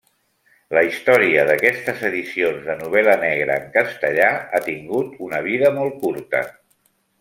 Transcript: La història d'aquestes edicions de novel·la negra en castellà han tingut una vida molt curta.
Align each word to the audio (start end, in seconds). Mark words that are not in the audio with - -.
La 0.77 0.81
història 0.87 1.43
d'aquestes 1.49 2.01
edicions 2.09 2.65
de 2.71 2.77
novel·la 2.81 3.15
negra 3.27 3.61
en 3.63 3.71
castellà 3.79 4.33
han 4.43 4.69
tingut 4.73 5.25
una 5.31 5.47
vida 5.53 5.75
molt 5.81 6.05
curta. 6.07 6.47